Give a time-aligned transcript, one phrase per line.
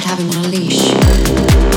[0.00, 1.69] should have him on a leash.